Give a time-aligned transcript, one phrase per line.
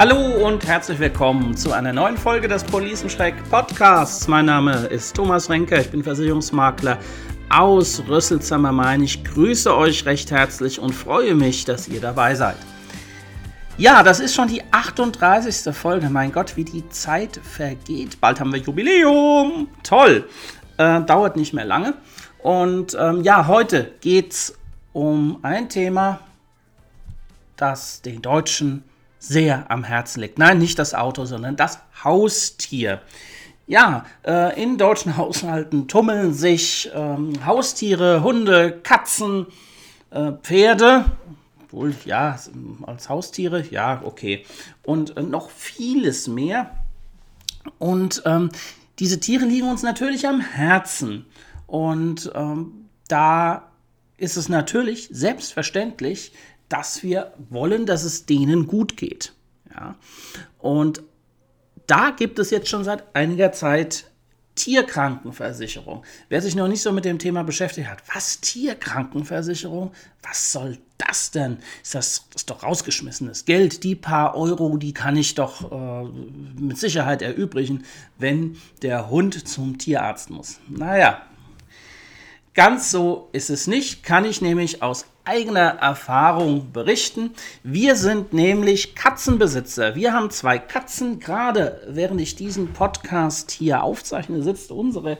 [0.00, 4.26] Hallo und herzlich willkommen zu einer neuen Folge des Policenschreck Podcasts.
[4.28, 6.96] Mein Name ist Thomas Renke, ich bin Versicherungsmakler
[7.50, 9.02] aus Rüsselsheim am Main.
[9.02, 12.56] Ich grüße euch recht herzlich und freue mich, dass ihr dabei seid.
[13.76, 15.74] Ja, das ist schon die 38.
[15.76, 16.08] Folge.
[16.08, 18.22] Mein Gott, wie die Zeit vergeht.
[18.22, 19.68] Bald haben wir Jubiläum.
[19.82, 20.26] Toll.
[20.78, 21.92] Äh, dauert nicht mehr lange.
[22.38, 24.58] Und ähm, ja, heute geht es
[24.94, 26.20] um ein Thema,
[27.58, 28.84] das den Deutschen
[29.20, 30.38] sehr am Herzen liegt.
[30.38, 33.00] Nein, nicht das Auto, sondern das Haustier.
[33.68, 39.46] Ja, äh, in deutschen Haushalten tummeln sich ähm, Haustiere, Hunde, Katzen,
[40.10, 41.04] äh, Pferde,
[41.70, 42.36] wohl ja,
[42.82, 44.44] als Haustiere, ja, okay.
[44.82, 46.70] Und äh, noch vieles mehr.
[47.78, 48.50] Und ähm,
[48.98, 51.26] diese Tiere liegen uns natürlich am Herzen.
[51.66, 53.70] Und ähm, da
[54.16, 56.32] ist es natürlich selbstverständlich,
[56.70, 59.34] dass wir wollen, dass es denen gut geht.
[59.74, 59.96] Ja?
[60.58, 61.02] Und
[61.86, 64.06] da gibt es jetzt schon seit einiger Zeit
[64.54, 66.04] Tierkrankenversicherung.
[66.28, 69.92] Wer sich noch nicht so mit dem Thema beschäftigt hat, was Tierkrankenversicherung?
[70.22, 71.58] Was soll das denn?
[71.82, 73.84] Ist das, ist doch rausgeschmissenes Geld?
[73.84, 76.08] Die paar Euro, die kann ich doch äh,
[76.60, 77.84] mit Sicherheit erübrigen,
[78.18, 80.60] wenn der Hund zum Tierarzt muss.
[80.68, 81.22] Naja,
[82.60, 87.30] Ganz so ist es nicht, kann ich nämlich aus eigener Erfahrung berichten.
[87.62, 89.94] Wir sind nämlich Katzenbesitzer.
[89.94, 91.20] Wir haben zwei Katzen.
[91.20, 95.16] Gerade während ich diesen Podcast hier aufzeichne, sitzt unsere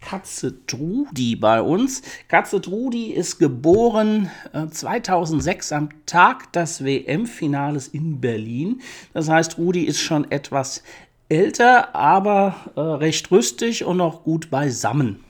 [0.00, 2.02] Katze Trudi bei uns.
[2.28, 8.82] Katze Trudi ist geboren äh, 2006 am Tag des WM-Finales in Berlin.
[9.14, 10.84] Das heißt, Trudi ist schon etwas
[11.28, 15.24] älter, aber äh, recht rüstig und noch gut beisammen.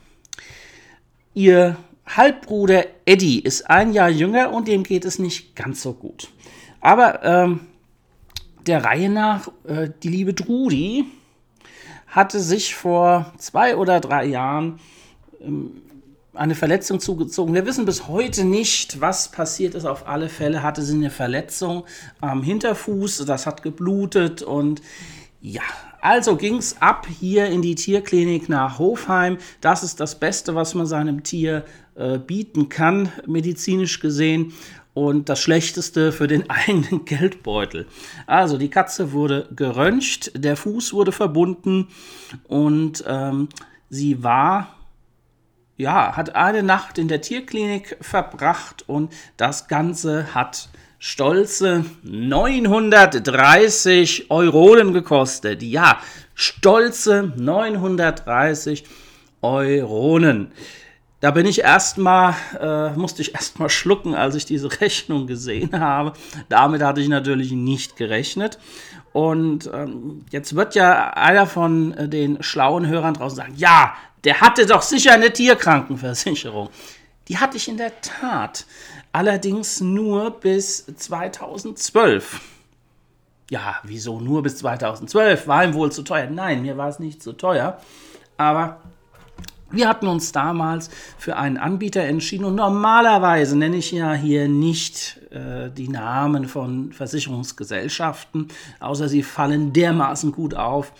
[1.33, 6.29] Ihr Halbbruder Eddie ist ein Jahr jünger und dem geht es nicht ganz so gut.
[6.81, 7.61] Aber ähm,
[8.65, 11.05] der Reihe nach, äh, die liebe Trudi
[12.07, 14.79] hatte sich vor zwei oder drei Jahren
[15.41, 15.81] ähm,
[16.33, 17.53] eine Verletzung zugezogen.
[17.53, 19.85] Wir wissen bis heute nicht, was passiert ist.
[19.85, 21.83] Auf alle Fälle hatte sie eine Verletzung
[22.21, 24.81] am Hinterfuß, das hat geblutet und
[25.41, 25.61] ja,
[26.01, 29.37] also ging es ab hier in die Tierklinik nach Hofheim.
[29.61, 34.53] Das ist das Beste, was man seinem Tier äh, bieten kann, medizinisch gesehen.
[34.93, 37.87] Und das Schlechteste für den eigenen Geldbeutel.
[38.27, 41.87] Also die Katze wurde geröntgt, der Fuß wurde verbunden
[42.47, 43.49] und ähm,
[43.89, 44.75] sie war
[45.79, 50.67] ja, hat eine Nacht in der Tierklinik verbracht und das Ganze hat
[50.99, 55.63] stolze 930 Euronen gekostet.
[55.63, 55.99] Ja,
[56.35, 58.83] stolze 930
[59.41, 60.51] Euronen.
[61.21, 66.13] Da bin ich erstmal, äh, musste ich erstmal schlucken, als ich diese Rechnung gesehen habe.
[66.49, 68.59] Damit hatte ich natürlich nicht gerechnet.
[69.11, 74.41] Und ähm, jetzt wird ja einer von äh, den schlauen Hörern draußen sagen, ja, der
[74.41, 76.69] hatte doch sicher eine Tierkrankenversicherung.
[77.27, 78.65] Die hatte ich in der Tat
[79.11, 82.41] allerdings nur bis 2012.
[83.49, 85.47] Ja, wieso nur bis 2012?
[85.47, 86.27] War ihm wohl zu teuer?
[86.29, 87.79] Nein, mir war es nicht zu teuer.
[88.37, 88.79] Aber
[89.71, 95.19] wir hatten uns damals für einen Anbieter entschieden und normalerweise nenne ich ja hier nicht
[95.31, 98.47] äh, die Namen von Versicherungsgesellschaften,
[98.79, 100.91] außer sie fallen dermaßen gut auf,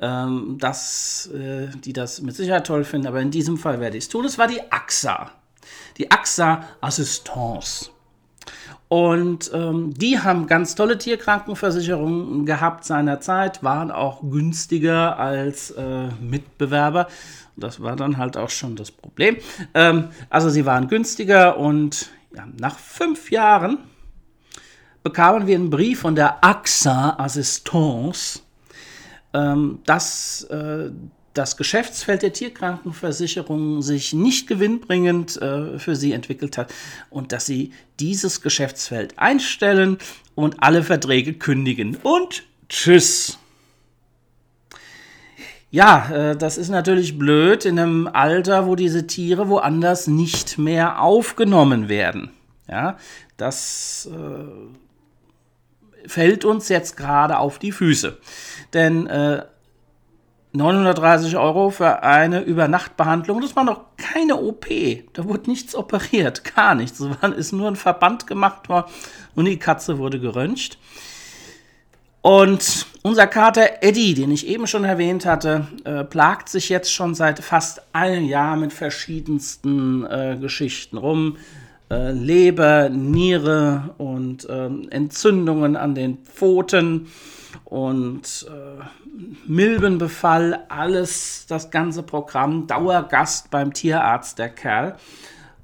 [0.00, 3.06] ähm, dass äh, die das mit Sicherheit toll finden.
[3.06, 4.24] Aber in diesem Fall werde ich es tun.
[4.24, 5.30] Es war die AXA
[5.96, 7.90] die AXA Assistance.
[8.88, 17.08] Und ähm, die haben ganz tolle Tierkrankenversicherungen gehabt seinerzeit, waren auch günstiger als äh, Mitbewerber.
[17.56, 19.38] Das war dann halt auch schon das Problem.
[19.74, 23.78] Ähm, also sie waren günstiger und ja, nach fünf Jahren
[25.02, 28.40] bekamen wir einen Brief von der AXA Assistance,
[29.32, 30.90] ähm, dass äh,
[31.36, 36.72] das Geschäftsfeld der Tierkrankenversicherung sich nicht gewinnbringend äh, für sie entwickelt hat
[37.10, 39.98] und dass sie dieses Geschäftsfeld einstellen
[40.34, 41.96] und alle Verträge kündigen.
[42.02, 43.38] Und tschüss.
[45.70, 51.02] Ja, äh, das ist natürlich blöd in einem Alter, wo diese Tiere woanders nicht mehr
[51.02, 52.30] aufgenommen werden.
[52.68, 52.96] Ja,
[53.36, 58.16] das äh, fällt uns jetzt gerade auf die Füße.
[58.72, 59.44] Denn äh,
[60.56, 63.40] 930 Euro für eine Übernachtbehandlung.
[63.40, 64.66] Das war noch keine OP.
[65.12, 67.00] Da wurde nichts operiert, gar nichts.
[67.00, 68.90] Es ist nur ein Verband gemacht worden
[69.34, 70.78] und die Katze wurde geröntgt.
[72.22, 77.14] Und unser Kater Eddie, den ich eben schon erwähnt hatte, äh, plagt sich jetzt schon
[77.14, 81.36] seit fast einem Jahr mit verschiedensten äh, Geschichten rum.
[81.90, 87.08] äh, Leber, Niere und ähm, Entzündungen an den Pfoten
[87.66, 88.84] und äh,
[89.46, 94.96] Milbenbefall, alles, das ganze Programm, Dauergast beim Tierarzt, der Kerl.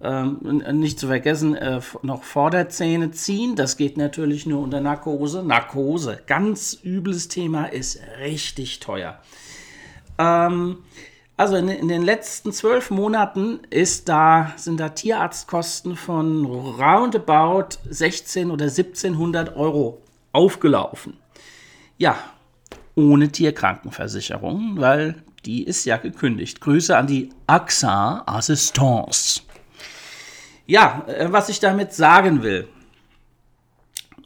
[0.03, 3.55] Ähm, nicht zu vergessen, äh, noch vor der Zähne ziehen.
[3.55, 5.45] Das geht natürlich nur unter Narkose.
[5.45, 9.21] Narkose, ganz übles Thema, ist richtig teuer.
[10.19, 10.79] Ähm,
[11.37, 18.51] also in, in, den letzten zwölf Monaten ist da, sind da Tierarztkosten von roundabout 16
[18.51, 20.03] oder 1700 Euro
[20.33, 21.22] aufgelaufen.
[22.03, 22.17] Ja,
[22.97, 26.61] ohne Tierkrankenversicherung, weil die ist ja gekündigt.
[26.61, 29.43] Grüße an die AXA Assistance.
[30.67, 32.67] Ja, äh, was ich damit sagen will.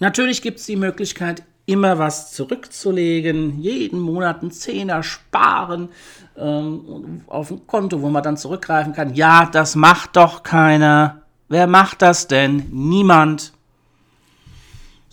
[0.00, 5.90] Natürlich gibt es die Möglichkeit, immer was zurückzulegen, jeden Monat einen Zehner sparen
[6.38, 9.12] ähm, auf ein Konto, wo man dann zurückgreifen kann.
[9.12, 11.20] Ja, das macht doch keiner.
[11.50, 12.69] Wer macht das denn?
[12.70, 13.52] Niemand.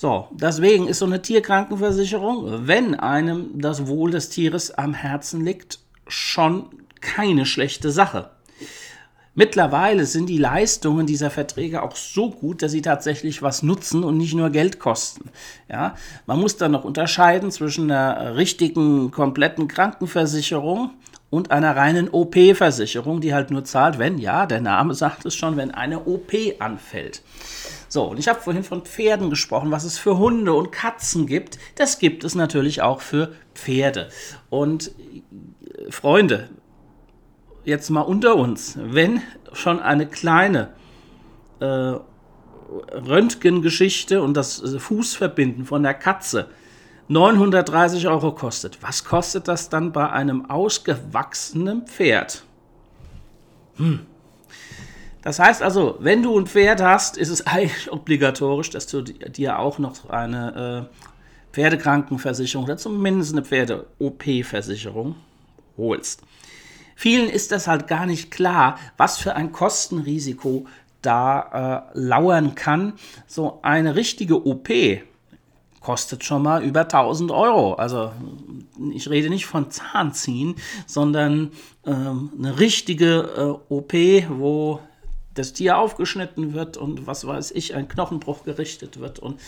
[0.04, 5.80] So, deswegen ist so eine Tierkrankenversicherung, wenn einem das Wohl des Tieres am Herzen liegt,
[6.10, 6.66] schon
[7.00, 8.30] keine schlechte Sache.
[9.34, 14.18] Mittlerweile sind die Leistungen dieser Verträge auch so gut, dass sie tatsächlich was nutzen und
[14.18, 15.30] nicht nur Geld kosten.
[15.70, 15.96] Ja,
[16.26, 20.90] man muss dann noch unterscheiden zwischen einer richtigen, kompletten Krankenversicherung
[21.34, 25.58] und einer reinen OP-Versicherung, die halt nur zahlt, wenn, ja, der Name sagt es schon,
[25.58, 27.24] wenn eine OP anfällt.
[27.90, 31.58] So, und ich habe vorhin von Pferden gesprochen, was es für Hunde und Katzen gibt.
[31.74, 34.10] Das gibt es natürlich auch für Pferde.
[34.52, 36.52] Und äh, Freunde,
[37.66, 39.20] jetzt mal unter uns, wenn
[39.54, 40.70] schon eine kleine
[41.60, 41.96] äh,
[42.94, 46.50] Röntgengeschichte und das äh, Fußverbinden von der Katze
[47.08, 52.44] 930 Euro kostet, was kostet das dann bei einem ausgewachsenen Pferd?
[53.76, 54.06] Hm.
[55.22, 59.60] Das heißt also, wenn du ein Pferd hast, ist es eigentlich obligatorisch, dass du dir
[59.60, 60.96] auch noch eine äh,
[61.54, 65.16] Pferdekrankenversicherung oder zumindest eine Pferde-OP-Versicherung
[65.78, 66.22] holst.
[66.96, 70.68] Vielen ist das halt gar nicht klar, was für ein Kostenrisiko
[71.02, 72.94] da äh, lauern kann.
[73.28, 74.70] So eine richtige OP
[75.84, 77.74] kostet schon mal über 1000 Euro.
[77.74, 78.12] Also
[78.92, 80.56] ich rede nicht von Zahnziehen,
[80.88, 81.52] sondern
[81.86, 83.94] ähm, eine richtige äh, OP,
[84.30, 84.80] wo
[85.34, 89.40] das Tier aufgeschnitten wird und was weiß ich, ein Knochenbruch gerichtet wird und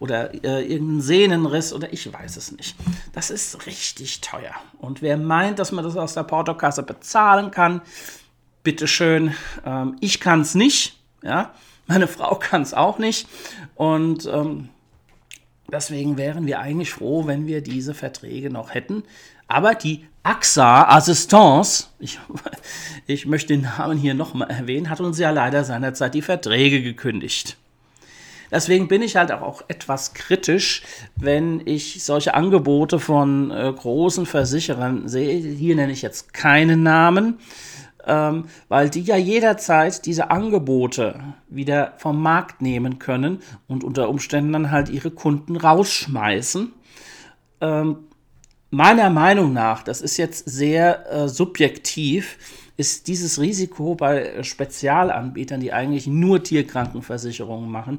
[0.00, 2.76] oder äh, irgendein Sehnenriss oder ich weiß es nicht.
[3.12, 4.54] Das ist richtig teuer.
[4.78, 7.82] Und wer meint, dass man das aus der Portokasse bezahlen kann,
[8.62, 11.00] bitteschön, ähm, ich kann es nicht.
[11.22, 11.52] Ja?
[11.88, 13.26] Meine Frau kann es auch nicht.
[13.74, 14.68] Und ähm,
[15.72, 19.02] deswegen wären wir eigentlich froh, wenn wir diese Verträge noch hätten.
[19.46, 22.18] Aber die AXA Assistance, ich,
[23.06, 27.56] ich möchte den Namen hier nochmal erwähnen, hat uns ja leider seinerzeit die Verträge gekündigt.
[28.50, 30.82] Deswegen bin ich halt auch etwas kritisch,
[31.16, 35.38] wenn ich solche Angebote von äh, großen Versicherern sehe.
[35.38, 37.38] Hier nenne ich jetzt keinen Namen,
[38.08, 44.52] ähm, weil die ja jederzeit diese Angebote wieder vom Markt nehmen können und unter Umständen
[44.52, 46.72] dann halt ihre Kunden rausschmeißen.
[47.60, 47.96] Ähm,
[48.70, 52.38] meiner Meinung nach, das ist jetzt sehr äh, subjektiv,
[52.76, 57.98] ist dieses Risiko bei Spezialanbietern, die eigentlich nur Tierkrankenversicherungen machen,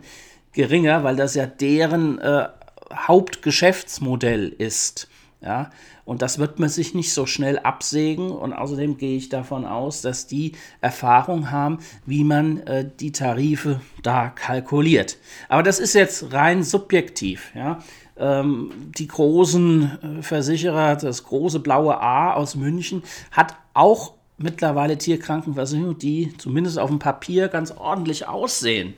[0.53, 2.47] geringer, weil das ja deren äh,
[2.93, 5.08] Hauptgeschäftsmodell ist.
[5.41, 5.69] Ja,
[6.03, 8.29] und das wird man sich nicht so schnell absägen.
[8.31, 13.79] Und außerdem gehe ich davon aus, dass die Erfahrung haben, wie man äh, die Tarife
[14.03, 15.17] da kalkuliert.
[15.48, 17.51] Aber das ist jetzt rein subjektiv.
[17.55, 17.79] Ja.
[18.17, 25.98] Ähm, die großen äh, Versicherer, das große blaue A aus München, hat auch mittlerweile Tierkrankenversicherung,
[25.98, 28.93] die zumindest auf dem Papier ganz ordentlich aussehen.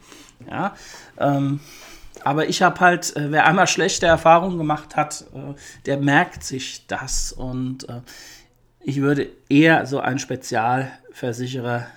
[0.50, 0.74] Ja,
[1.19, 1.60] ähm,
[2.23, 5.53] aber ich habe halt, äh, wer einmal schlechte Erfahrungen gemacht hat, äh,
[5.85, 7.31] der merkt sich das.
[7.31, 8.01] Und äh,
[8.79, 11.87] ich würde eher so einen Spezialversicherer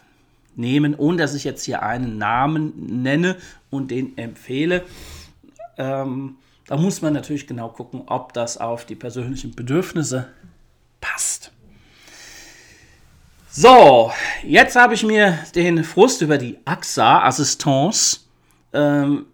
[0.56, 3.37] nehmen, ohne dass ich jetzt hier einen Namen nenne
[3.71, 4.85] und den empfehle.
[5.76, 10.28] Ähm, da muss man natürlich genau gucken, ob das auf die persönlichen Bedürfnisse
[11.00, 11.50] passt.
[13.50, 14.11] So,
[14.42, 18.21] jetzt habe ich mir den Frust über die AXA Assistance
[18.73, 19.26] ähm,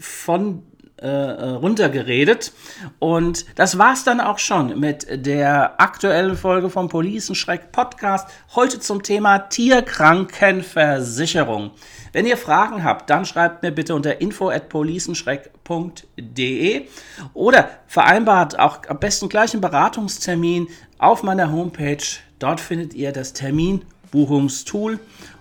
[0.00, 0.62] von
[0.98, 2.52] äh, äh, runtergeredet.
[2.98, 8.30] Und das war's dann auch schon mit der aktuellen Folge vom Policenschreck Podcast.
[8.54, 11.72] Heute zum Thema Tierkrankenversicherung.
[12.14, 16.86] Wenn ihr Fragen habt, dann schreibt mir bitte unter info@policenschreck.de
[17.34, 22.06] oder vereinbart auch am besten gleich einen Beratungstermin auf meiner Homepage.
[22.38, 24.98] Dort findet ihr das Terminbuchungstool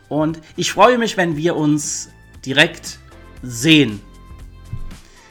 [0.09, 2.09] und ich freue mich, wenn wir uns
[2.45, 2.99] direkt
[3.41, 4.01] sehen.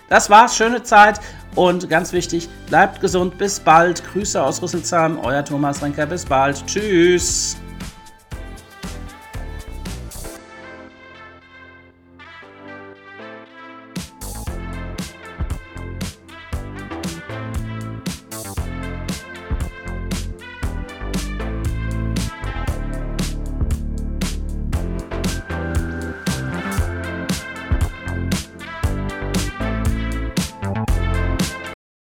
[0.09, 1.21] Das war's, schöne Zeit
[1.55, 4.03] und ganz wichtig, bleibt gesund, bis bald.
[4.13, 6.65] Grüße aus Rüsselsheim, euer Thomas Renker, bis bald.
[6.67, 7.57] Tschüss.